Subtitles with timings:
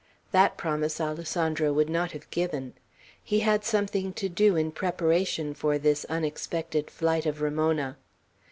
[0.31, 2.73] That promise Alessandro would not have given.
[3.23, 7.99] He had something to do in preparation for this unexpected flight of Ramona.